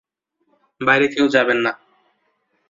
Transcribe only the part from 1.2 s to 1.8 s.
যাবেন না।